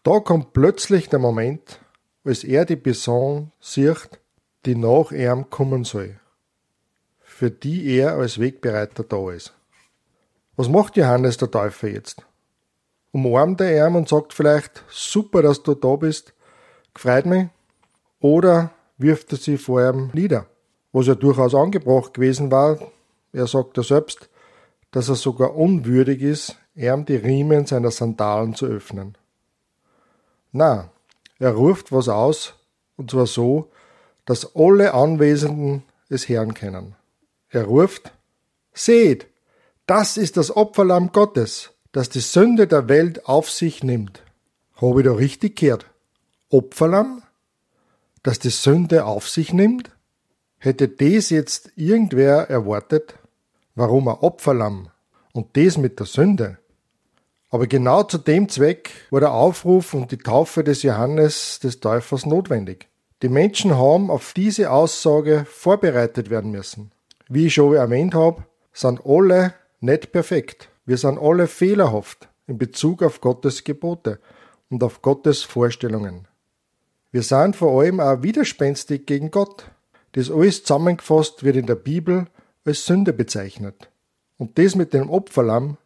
Da 0.06 0.22
kommt 0.22 0.54
plötzlich 0.54 1.10
der 1.10 1.20
Moment, 1.20 1.82
als 2.24 2.46
er 2.46 2.63
die 2.63 2.77
Person 2.77 3.51
sieht, 3.60 4.22
die 4.65 4.75
nach 4.75 5.12
ihm 5.12 5.50
kommen 5.50 5.84
soll, 5.84 6.18
für 7.20 7.51
die 7.51 7.94
er 7.94 8.13
als 8.13 8.39
Wegbereiter 8.39 9.04
da 9.04 9.32
ist. 9.32 9.54
Was 10.56 10.70
macht 10.70 10.96
Johannes 10.96 11.36
der 11.36 11.51
Täufer 11.51 11.89
jetzt? 11.89 12.25
Umarmt 13.12 13.60
er 13.60 13.86
ihn 13.86 13.96
und 13.96 14.08
sagt 14.08 14.32
vielleicht, 14.32 14.86
super, 14.89 15.42
dass 15.42 15.62
du 15.62 15.74
da 15.74 15.98
bist, 15.98 16.34
gefreut 16.94 17.25
mich, 17.25 17.48
oder 18.22 18.72
wirft 18.97 19.31
er 19.31 19.37
sie 19.37 19.57
vor 19.57 19.81
ihm 19.81 20.11
nieder, 20.13 20.47
was 20.91 21.07
ja 21.07 21.15
durchaus 21.15 21.55
angebracht 21.55 22.13
gewesen 22.13 22.51
war. 22.51 22.79
Er 23.33 23.47
sagt 23.47 23.77
ja 23.77 23.83
selbst, 23.83 24.29
dass 24.91 25.09
er 25.09 25.15
sogar 25.15 25.55
unwürdig 25.55 26.21
ist, 26.21 26.57
ihm 26.75 27.05
die 27.05 27.15
Riemen 27.15 27.65
seiner 27.65 27.91
Sandalen 27.91 28.55
zu 28.55 28.65
öffnen. 28.65 29.17
Na, 30.51 30.89
er 31.39 31.51
ruft 31.51 31.91
was 31.91 32.07
aus, 32.07 32.53
und 32.95 33.11
zwar 33.11 33.27
so, 33.27 33.69
dass 34.25 34.55
alle 34.55 34.93
Anwesenden 34.93 35.83
es 36.09 36.29
hören 36.29 36.53
können. 36.53 36.95
Er 37.49 37.65
ruft, 37.65 38.11
Seht, 38.77 39.27
das 39.85 40.17
ist 40.17 40.35
das 40.35 40.55
Opferlamm 40.55 41.13
Gottes, 41.13 41.71
das 41.93 42.09
die 42.09 42.19
Sünde 42.19 42.67
der 42.67 42.89
Welt 42.89 43.25
auf 43.25 43.49
sich 43.49 43.83
nimmt. 43.83 44.21
Habe 44.75 44.99
ich 44.99 45.07
da 45.07 45.13
richtig 45.13 45.55
gehört? 45.55 45.85
Opferlamm? 46.49 47.23
Das 48.25 48.39
die 48.39 48.50
Sünde 48.50 49.05
auf 49.05 49.29
sich 49.29 49.53
nimmt? 49.53 49.91
Hätte 50.58 50.88
das 50.88 51.29
jetzt 51.29 51.72
irgendwer 51.75 52.50
erwartet? 52.50 53.20
Warum 53.75 54.08
ein 54.08 54.15
Opferlamm? 54.15 54.89
Und 55.32 55.55
das 55.55 55.77
mit 55.77 56.00
der 56.00 56.08
Sünde? 56.08 56.58
Aber 57.51 57.67
genau 57.67 58.01
zu 58.01 58.17
dem 58.17 58.50
Zweck 58.50 58.89
war 59.12 59.20
der 59.20 59.32
Aufruf 59.32 59.94
und 59.94 60.12
die 60.12 60.17
Taufe 60.17 60.63
des 60.63 60.82
Johannes 60.82 61.60
des 61.60 61.82
Täufers 61.82 62.25
notwendig. 62.25 62.88
Die 63.22 63.29
Menschen 63.29 63.77
haben 63.77 64.10
auf 64.10 64.34
diese 64.34 64.72
Aussage 64.72 65.46
vorbereitet 65.48 66.32
werden 66.32 66.50
müssen. 66.50 66.89
Wie 67.29 67.46
ich 67.46 67.53
schon 67.53 67.75
erwähnt 67.75 68.15
habe, 68.15 68.44
sind 68.74 69.05
alle 69.05 69.53
nicht 69.82 70.12
perfekt. 70.12 70.70
Wir 70.88 70.98
sind 70.98 71.20
alle 71.20 71.46
fehlerhaft 71.46 72.27
in 72.48 72.58
Bezug 72.58 73.03
auf 73.03 73.22
Gottes 73.22 73.63
Gebote 73.63 74.20
und 74.72 74.84
auf 74.84 75.03
Gottes 75.03 75.44
Vorstellungen. 75.44 76.27
Wir 77.15 77.24
sind 77.24 77.55
vor 77.55 77.81
allem 77.81 78.01
auch 78.01 78.24
widerspenstig 78.24 79.05
gegen 79.05 79.31
Gott. 79.31 79.72
Das 80.12 80.29
alles 80.29 80.65
zusammengefasst 80.65 81.45
wird 81.45 81.55
in 81.55 81.65
der 81.65 81.75
Bibel 81.75 82.25
als 82.65 82.86
Sünde 82.86 83.13
bezeichnet. 83.13 83.89
Und 84.38 84.60
das 84.60 84.75
mit 84.75 84.93
dem 84.93 85.10
Opferlamm 85.10 85.77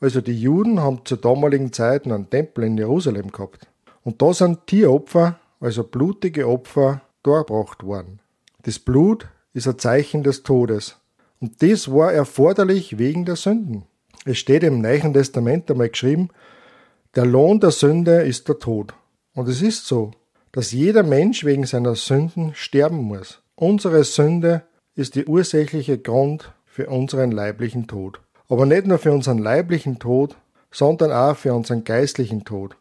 also 0.00 0.20
die 0.20 0.38
Juden 0.38 0.80
haben 0.80 1.00
zur 1.06 1.16
damaligen 1.16 1.72
Zeit 1.72 2.04
einen 2.04 2.28
Tempel 2.28 2.64
in 2.64 2.76
Jerusalem 2.76 3.32
gehabt. 3.32 3.68
Und 4.04 4.20
da 4.20 4.34
sind 4.34 4.66
Tieropfer, 4.66 5.40
also 5.60 5.82
blutige 5.82 6.46
Opfer, 6.46 7.00
dargebracht 7.22 7.82
worden. 7.82 8.20
Das 8.64 8.78
Blut 8.78 9.28
ist 9.54 9.66
ein 9.66 9.78
Zeichen 9.78 10.24
des 10.24 10.42
Todes. 10.42 10.98
Und 11.40 11.62
das 11.62 11.90
war 11.90 12.12
erforderlich 12.12 12.98
wegen 12.98 13.24
der 13.24 13.36
Sünden. 13.36 13.84
Es 14.26 14.36
steht 14.36 14.62
im 14.62 14.82
Neuen 14.82 15.14
Testament 15.14 15.70
einmal 15.70 15.88
geschrieben, 15.88 16.28
der 17.14 17.24
Lohn 17.24 17.60
der 17.60 17.70
Sünde 17.70 18.20
ist 18.24 18.46
der 18.46 18.58
Tod. 18.58 18.92
Und 19.32 19.48
es 19.48 19.62
ist 19.62 19.86
so, 19.86 20.12
dass 20.56 20.72
jeder 20.72 21.02
Mensch 21.02 21.44
wegen 21.44 21.66
seiner 21.66 21.96
Sünden 21.96 22.54
sterben 22.54 23.02
muss. 23.02 23.42
Unsere 23.56 24.04
Sünde 24.04 24.62
ist 24.94 25.14
die 25.14 25.26
ursächliche 25.26 25.98
Grund 25.98 26.54
für 26.64 26.88
unseren 26.88 27.30
leiblichen 27.30 27.88
Tod. 27.88 28.22
Aber 28.48 28.64
nicht 28.64 28.86
nur 28.86 28.96
für 28.96 29.12
unseren 29.12 29.36
leiblichen 29.36 29.98
Tod, 29.98 30.34
sondern 30.70 31.12
auch 31.12 31.36
für 31.36 31.52
unseren 31.52 31.84
geistlichen 31.84 32.46
Tod. 32.46 32.74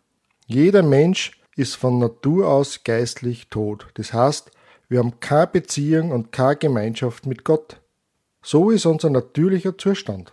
Jeder 0.47 0.83
Mensch 0.83 1.37
ist 1.57 1.75
von 1.75 1.99
Natur 1.99 2.47
aus 2.47 2.85
geistlich 2.85 3.49
tot. 3.49 3.87
Das 3.95 4.13
heißt, 4.13 4.51
wir 4.87 4.99
haben 4.99 5.19
keine 5.19 5.47
Beziehung 5.47 6.11
und 6.11 6.31
keine 6.31 6.55
Gemeinschaft 6.55 7.25
mit 7.25 7.43
Gott. 7.43 7.81
So 8.41 8.69
ist 8.69 8.85
unser 8.85 9.09
natürlicher 9.09 9.77
Zustand. 9.77 10.31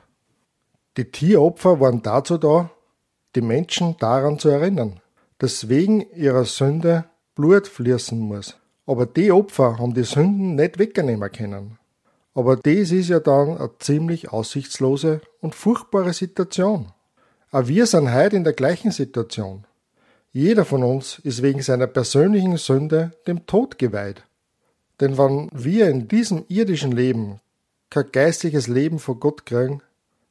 Die 0.97 1.11
Tieropfer 1.11 1.81
waren 1.81 2.03
dazu 2.03 2.39
da, 2.39 2.71
die 3.35 3.41
Menschen 3.41 3.97
daran 3.99 4.39
zu 4.39 4.49
erinnern, 4.49 5.01
dass 5.39 5.69
wegen 5.69 6.09
ihrer 6.13 6.45
Sünde 6.45 7.07
Blut 7.35 7.67
fließen 7.67 8.19
muss. 8.19 8.57
Aber 8.87 9.07
die 9.07 9.33
Opfer 9.33 9.79
haben 9.79 9.95
die 9.95 10.05
Sünden 10.05 10.57
nicht 10.57 10.79
wegnehmen 10.79 11.31
können. 11.33 11.79
Aber 12.35 12.57
das 12.57 12.91
ist 12.91 13.09
ja 13.09 13.21
dann 13.21 13.57
eine 13.59 13.71
ziemlich 13.79 14.31
aussichtslose 14.31 15.21
und 15.41 15.55
furchtbare 15.55 16.13
Situation. 16.13 16.93
Auch 17.51 17.69
wir 17.69 17.87
sind 17.87 18.13
heute 18.13 18.37
in 18.37 18.45
der 18.45 18.55
gleichen 18.55 18.91
Situation. 18.91 19.65
Jeder 20.33 20.65
von 20.65 20.83
uns 20.83 21.19
ist 21.21 21.43
wegen 21.43 21.61
seiner 21.61 21.87
persönlichen 21.87 22.57
Sünde 22.57 23.13
dem 23.27 23.47
Tod 23.47 23.79
geweiht. 23.79 24.25
Denn 25.01 25.19
wenn 25.19 25.51
wir 25.53 25.89
in 25.89 26.09
diesem 26.09 26.45
irdischen 26.49 26.93
Leben 26.93 27.41
kein 27.91 28.11
geistliches 28.13 28.67
Leben 28.67 28.99
vor 28.99 29.21
Gott 29.21 29.45
kriegen, 29.45 29.83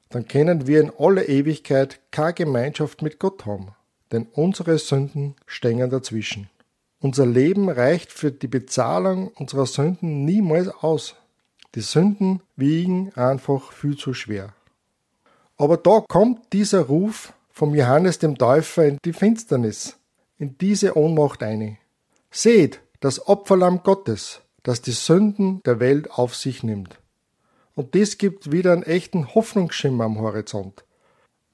dann 0.10 0.28
können 0.28 0.66
wir 0.66 0.82
in 0.82 0.92
aller 0.98 1.30
Ewigkeit 1.30 2.00
keine 2.12 2.34
Gemeinschaft 2.34 3.02
mit 3.02 3.20
Gott 3.20 3.46
haben. 3.46 3.70
Denn 4.12 4.28
unsere 4.34 4.78
Sünden 4.78 5.36
stehen 5.46 5.90
dazwischen. 5.90 6.50
Unser 7.02 7.26
Leben 7.26 7.68
reicht 7.68 8.12
für 8.12 8.32
die 8.32 8.48
Bezahlung 8.48 9.30
unserer 9.30 9.66
Sünden 9.66 10.24
niemals 10.24 10.68
aus. 10.70 11.16
Die 11.74 11.82
Sünden 11.82 12.42
wiegen 12.56 13.12
einfach 13.16 13.72
viel 13.72 13.98
zu 13.98 14.14
schwer. 14.14 14.54
Aber 15.58 15.78
da 15.78 16.04
kommt 16.08 16.54
dieser 16.54 16.82
Ruf 16.82 17.34
vom 17.52 17.74
Johannes 17.74 18.20
dem 18.20 18.38
Täufer 18.38 18.86
in 18.86 18.98
die 19.04 19.14
Finsternis, 19.14 19.98
in 20.38 20.58
diese 20.60 20.96
Ohnmacht 20.96 21.42
eine. 21.42 21.78
Seht, 22.30 22.82
das 23.00 23.28
Opferlamm 23.28 23.82
Gottes, 23.82 24.42
das 24.62 24.82
die 24.82 24.92
Sünden 24.92 25.62
der 25.64 25.80
Welt 25.80 26.12
auf 26.12 26.36
sich 26.36 26.62
nimmt. 26.62 27.00
Und 27.74 27.96
das 27.96 28.20
gibt 28.20 28.52
wieder 28.52 28.74
einen 28.74 28.84
echten 28.84 29.34
Hoffnungsschimmer 29.34 30.04
am 30.04 30.20
Horizont, 30.20 30.84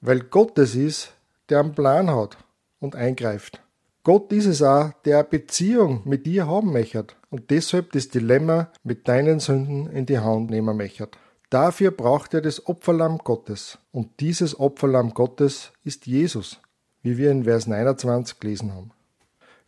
weil 0.02 0.20
Gott 0.20 0.58
es 0.58 0.74
ist, 0.74 1.14
der 1.48 1.60
einen 1.60 1.74
Plan 1.74 2.10
hat 2.10 2.36
und 2.80 2.96
eingreift. 2.96 3.62
Gott 4.08 4.32
ist 4.32 4.46
es 4.46 4.62
auch, 4.62 4.92
der 5.04 5.18
eine 5.18 5.28
Beziehung 5.28 6.00
mit 6.06 6.24
dir 6.24 6.46
haben 6.46 6.72
möchte 6.72 7.08
und 7.28 7.50
deshalb 7.50 7.92
das 7.92 8.08
Dilemma 8.08 8.72
mit 8.82 9.06
deinen 9.06 9.38
Sünden 9.38 9.90
in 9.90 10.06
die 10.06 10.18
Hand 10.18 10.48
nehmen 10.48 10.78
möchte. 10.78 11.10
Dafür 11.50 11.90
braucht 11.90 12.32
er 12.32 12.40
das 12.40 12.66
Opferlamm 12.66 13.18
Gottes. 13.18 13.76
Und 13.92 14.20
dieses 14.20 14.58
Opferlamm 14.58 15.12
Gottes 15.12 15.72
ist 15.84 16.06
Jesus, 16.06 16.58
wie 17.02 17.18
wir 17.18 17.30
in 17.30 17.44
Vers 17.44 17.66
29 17.66 18.40
gelesen 18.40 18.72
haben. 18.72 18.92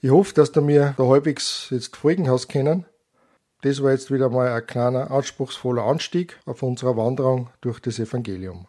Ich 0.00 0.11
hoffe, 0.11 0.32
dass 0.32 0.52
du 0.52 0.62
mir 0.62 0.94
da 0.97 1.04
halbwegs 1.04 1.66
jetzt 1.68 1.94
folgen 1.94 2.30
hast 2.30 2.49
können. 2.49 2.87
Das 3.61 3.82
war 3.82 3.90
jetzt 3.90 4.11
wieder 4.11 4.30
mal 4.30 4.49
ein 4.49 4.66
kleiner, 4.66 5.11
anspruchsvoller 5.11 5.85
Anstieg 5.85 6.40
auf 6.47 6.62
unserer 6.62 6.97
Wanderung 6.97 7.50
durch 7.61 7.78
das 7.78 7.99
Evangelium. 7.99 8.66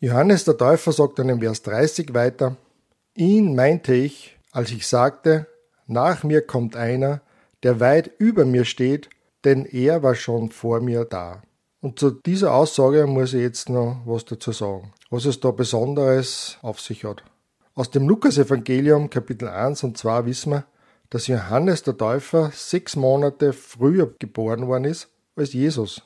Johannes 0.00 0.44
der 0.44 0.58
Täufer 0.58 0.92
sagt 0.92 1.18
dann 1.18 1.30
im 1.30 1.40
Vers 1.40 1.62
30 1.62 2.12
weiter, 2.12 2.58
ihn 3.14 3.54
meinte 3.54 3.94
ich, 3.94 4.36
als 4.52 4.70
ich 4.70 4.86
sagte, 4.86 5.46
nach 5.86 6.22
mir 6.22 6.46
kommt 6.46 6.76
einer, 6.76 7.22
der 7.62 7.80
weit 7.80 8.10
über 8.18 8.44
mir 8.44 8.64
steht, 8.64 9.08
denn 9.44 9.64
er 9.64 10.02
war 10.02 10.14
schon 10.14 10.50
vor 10.50 10.80
mir 10.80 11.04
da. 11.04 11.42
Und 11.80 11.98
zu 11.98 12.10
dieser 12.10 12.54
Aussage 12.54 13.06
muss 13.06 13.34
ich 13.34 13.40
jetzt 13.40 13.68
noch 13.68 14.02
was 14.04 14.24
dazu 14.24 14.52
sagen, 14.52 14.92
was 15.10 15.24
es 15.24 15.40
da 15.40 15.50
Besonderes 15.50 16.58
auf 16.62 16.80
sich 16.80 17.04
hat. 17.04 17.24
Aus 17.74 17.90
dem 17.90 18.06
Lukas-Evangelium 18.06 19.10
Kapitel 19.10 19.48
1 19.48 19.82
und 19.82 19.98
2 19.98 20.26
wissen 20.26 20.52
wir, 20.52 20.64
dass 21.10 21.26
Johannes 21.26 21.82
der 21.82 21.96
Täufer 21.96 22.52
sechs 22.54 22.94
Monate 22.94 23.52
früher 23.52 24.14
geboren 24.18 24.68
worden 24.68 24.84
ist 24.84 25.08
als 25.34 25.52
Jesus. 25.52 26.02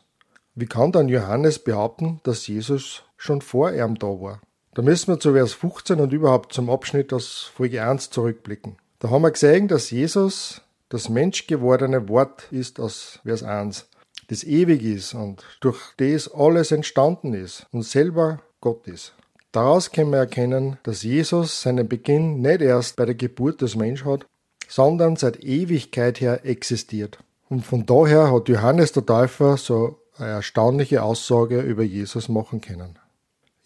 Wie 0.55 0.67
kann 0.67 0.93
dann 0.93 1.09
Johannes 1.09 1.59
behaupten, 1.59 2.21
dass 2.23 2.47
Jesus 2.47 3.03
schon 3.17 3.43
vor 3.43 3.73
ihm 3.73 3.97
da 3.97 4.07
war? 4.07 4.41
Da 4.77 4.83
müssen 4.83 5.09
wir 5.09 5.19
zu 5.19 5.33
Vers 5.33 5.55
15 5.55 6.01
und 6.01 6.13
überhaupt 6.13 6.53
zum 6.53 6.69
Abschnitt 6.69 7.11
aus 7.15 7.51
Folge 7.55 7.83
1 7.83 8.11
zurückblicken. 8.11 8.77
Da 8.99 9.09
haben 9.09 9.23
wir 9.23 9.31
gesehen, 9.31 9.69
dass 9.69 9.91
Jesus 9.91 10.61
das 10.91 11.09
menschgewordene 11.09 12.11
Wort 12.11 12.49
ist 12.51 12.79
aus 12.79 13.21
Vers 13.25 13.43
1, 13.43 13.89
das 14.29 14.45
ewig 14.45 14.83
ist 14.83 15.15
und 15.15 15.43
durch 15.61 15.81
das 15.97 16.31
alles 16.31 16.73
entstanden 16.73 17.33
ist 17.33 17.67
und 17.73 17.85
selber 17.85 18.43
Gott 18.61 18.87
ist. 18.87 19.15
Daraus 19.51 19.93
können 19.93 20.11
wir 20.11 20.19
erkennen, 20.19 20.77
dass 20.83 21.03
Jesus 21.03 21.63
seinen 21.63 21.89
Beginn 21.89 22.43
nicht 22.43 22.61
erst 22.61 22.97
bei 22.97 23.07
der 23.07 23.15
Geburt 23.15 23.63
des 23.63 23.77
Menschen 23.77 24.07
hat, 24.07 24.27
sondern 24.69 25.17
seit 25.17 25.43
Ewigkeit 25.43 26.21
her 26.21 26.45
existiert. 26.45 27.19
Und 27.49 27.65
von 27.65 27.87
daher 27.87 28.31
hat 28.31 28.51
Johannes 28.51 28.93
der 28.93 29.07
Täufer 29.07 29.57
so 29.57 30.01
eine 30.19 30.33
erstaunliche 30.33 31.03
Aussage 31.03 31.63
über 31.63 31.83
Jesus 31.83 32.29
machen 32.29 32.61
können. 32.61 32.99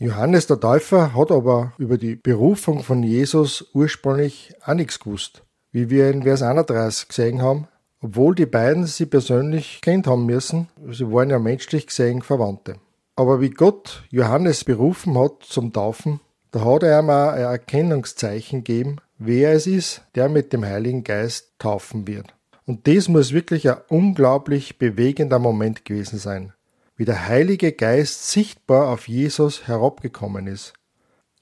Johannes 0.02 0.46
der 0.46 0.58
Täufer 0.58 1.14
hat 1.14 1.30
aber 1.30 1.74
über 1.76 1.98
die 1.98 2.16
Berufung 2.16 2.82
von 2.82 3.02
Jesus 3.02 3.68
ursprünglich 3.74 4.54
auch 4.64 4.72
nichts 4.72 4.98
gewusst. 4.98 5.42
Wie 5.72 5.90
wir 5.90 6.08
in 6.08 6.22
Vers 6.22 6.40
31 6.40 7.08
gesehen 7.08 7.42
haben, 7.42 7.68
obwohl 8.00 8.34
die 8.34 8.46
beiden 8.46 8.86
sie 8.86 9.04
persönlich 9.04 9.82
kennt 9.82 10.06
haben 10.06 10.24
müssen, 10.24 10.68
sie 10.90 11.12
waren 11.12 11.28
ja 11.28 11.38
menschlich 11.38 11.86
gesehen 11.86 12.22
Verwandte. 12.22 12.76
Aber 13.14 13.42
wie 13.42 13.50
Gott 13.50 14.04
Johannes 14.08 14.64
berufen 14.64 15.18
hat 15.18 15.42
zum 15.42 15.70
Taufen, 15.70 16.20
da 16.50 16.64
hat 16.64 16.82
er 16.82 16.98
ihm 16.98 17.10
auch 17.10 17.32
ein 17.32 17.42
Erkennungszeichen 17.42 18.64
gegeben, 18.64 18.96
wer 19.18 19.52
es 19.52 19.66
ist, 19.66 20.00
der 20.14 20.30
mit 20.30 20.54
dem 20.54 20.64
Heiligen 20.64 21.04
Geist 21.04 21.52
taufen 21.58 22.06
wird. 22.06 22.34
Und 22.64 22.88
das 22.88 23.08
muss 23.08 23.34
wirklich 23.34 23.68
ein 23.68 23.76
unglaublich 23.90 24.78
bewegender 24.78 25.38
Moment 25.38 25.84
gewesen 25.84 26.18
sein 26.18 26.54
wie 27.00 27.06
der 27.06 27.28
Heilige 27.28 27.72
Geist 27.72 28.30
sichtbar 28.30 28.88
auf 28.88 29.08
Jesus 29.08 29.66
herabgekommen 29.66 30.46
ist. 30.46 30.74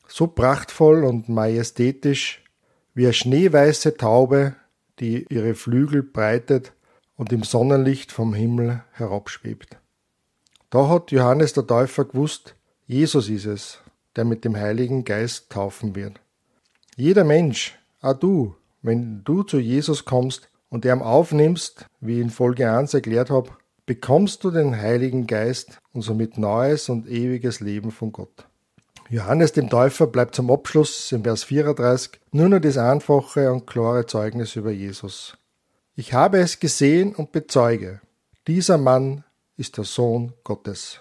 So 0.07 0.29
prachtvoll 0.29 1.03
und 1.03 1.29
majestätisch 1.29 2.45
wie 2.95 3.07
eine 3.07 3.13
schneeweiße 3.13 3.97
Taube, 3.97 4.55
die 5.01 5.27
ihre 5.29 5.57
Flügel 5.57 6.05
breitet 6.05 6.75
und 7.17 7.33
im 7.33 7.43
Sonnenlicht 7.43 8.13
vom 8.13 8.35
Himmel 8.35 8.85
herabschwebt. 8.93 9.79
Da 10.71 10.89
hat 10.89 11.11
Johannes 11.11 11.55
der 11.55 11.67
Täufer 11.67 12.05
gewusst, 12.05 12.55
Jesus 12.87 13.29
ist 13.29 13.47
es, 13.47 13.81
der 14.15 14.25
mit 14.25 14.45
dem 14.45 14.57
Heiligen 14.57 15.03
Geist 15.03 15.51
taufen 15.51 15.97
wird. 15.97 16.21
Jeder 16.95 17.25
Mensch, 17.25 17.77
auch 18.01 18.15
du, 18.15 18.55
wenn 18.83 19.25
du 19.25 19.43
zu 19.43 19.59
Jesus 19.59 20.05
kommst 20.05 20.51
und 20.69 20.85
er 20.85 21.05
aufnimmst, 21.05 21.85
wie 21.99 22.19
ich 22.19 22.21
in 22.21 22.31
Folge 22.31 22.71
1 22.71 22.95
erklärt 22.95 23.31
habe, 23.31 23.58
bekommst 23.89 24.45
du 24.45 24.51
den 24.51 24.77
Heiligen 24.77 25.27
Geist 25.27 25.81
und 25.95 26.03
somit 26.03 26.37
neues 26.37 26.91
und 26.91 27.09
ewiges 27.09 27.61
Leben 27.61 27.91
von 27.91 28.13
Gott. 28.13 28.47
Johannes 29.09 29.53
dem 29.53 29.71
Täufer 29.71 30.07
bleibt 30.07 30.35
zum 30.35 30.51
Abschluss 30.51 31.11
im 31.11 31.25
Vers 31.25 31.45
34 31.45 32.21
nur 32.33 32.51
noch 32.51 32.61
das 32.61 32.77
einfache 32.77 33.51
und 33.51 33.67
klare 33.67 34.05
Zeugnis 34.05 34.57
über 34.57 34.71
Jesus. 34.71 35.39
Ich 35.97 36.13
habe 36.13 36.39
es 36.39 36.61
gesehen 36.61 37.15
und 37.15 37.33
bezeuge, 37.33 38.03
dieser 38.47 38.77
Mann 38.77 39.25
ist 39.57 39.79
der 39.79 39.85
Sohn 39.85 40.35
Gottes. 40.45 41.01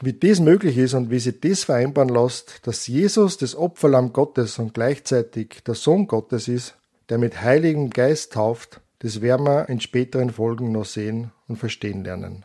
Wie 0.00 0.14
dies 0.14 0.40
möglich 0.40 0.78
ist 0.78 0.94
und 0.94 1.10
wie 1.10 1.18
sie 1.18 1.38
das 1.38 1.64
vereinbaren 1.64 2.08
lässt, 2.08 2.66
dass 2.66 2.86
Jesus 2.86 3.36
das 3.36 3.54
Opferlamm 3.54 4.14
Gottes 4.14 4.58
und 4.58 4.72
gleichzeitig 4.72 5.62
der 5.66 5.74
Sohn 5.74 6.06
Gottes 6.06 6.48
ist, 6.48 6.74
der 7.10 7.18
mit 7.18 7.42
Heiligem 7.42 7.90
Geist 7.90 8.32
tauft, 8.32 8.80
das 9.00 9.20
werden 9.20 9.46
wir 9.46 9.68
in 9.68 9.80
späteren 9.80 10.30
Folgen 10.30 10.72
noch 10.72 10.86
sehen 10.86 11.30
und 11.48 11.56
verstehen 11.56 12.04
lernen. 12.04 12.44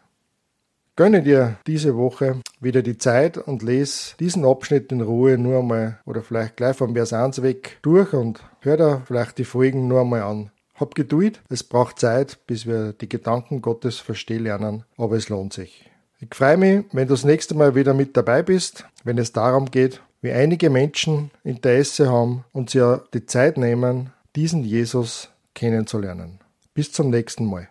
Gönne 0.96 1.24
dir 1.24 1.58
diese 1.66 1.96
Woche 1.96 2.42
wieder 2.60 2.82
die 2.82 2.98
Zeit 2.98 3.38
und 3.38 3.64
lese 3.64 4.18
diesen 4.20 4.44
Abschnitt 4.44 4.92
in 4.92 5.00
Ruhe 5.00 5.38
nur 5.38 5.60
einmal 5.60 6.00
oder 6.06 6.22
vielleicht 6.22 6.58
gleich 6.58 6.76
vom 6.76 6.94
Vers 6.94 7.14
1 7.14 7.42
weg 7.42 7.78
durch 7.82 8.12
und 8.12 8.44
hör 8.60 8.76
da 8.76 9.02
vielleicht 9.06 9.38
die 9.38 9.46
Folgen 9.46 9.88
nur 9.88 10.02
einmal 10.02 10.24
an. 10.24 10.52
Hab 10.76 10.96
Geduld, 10.96 11.42
es 11.50 11.64
braucht 11.64 12.00
Zeit, 12.00 12.40
bis 12.48 12.66
wir 12.66 12.92
die 12.92 13.08
Gedanken 13.08 13.62
Gottes 13.62 14.00
verstehen 14.00 14.44
lernen, 14.44 14.84
aber 14.98 15.16
es 15.16 15.30
lohnt 15.30 15.54
sich. 15.54 15.90
Ich 16.20 16.36
freue 16.36 16.58
mich, 16.58 16.84
wenn 16.92 17.08
du 17.08 17.14
das 17.14 17.24
nächste 17.24 17.56
Mal 17.56 17.76
wieder 17.76 17.94
mit 17.94 18.18
dabei 18.18 18.44
bist, 18.44 18.86
wenn 19.06 19.18
es 19.18 19.32
darum 19.32 19.72
geht, 19.72 20.02
wie 20.22 20.34
einige 20.34 20.70
Menschen 20.70 21.32
Interesse 21.46 22.12
haben 22.12 22.44
und 22.52 22.74
ja 22.74 23.02
die 23.14 23.26
Zeit 23.26 23.58
nehmen, 23.58 24.12
diesen 24.36 24.66
Jesus 24.66 25.30
kennenzulernen. 25.56 26.40
Bis 26.74 26.92
zum 26.92 27.10
nächsten 27.10 27.46
Mal. 27.46 27.70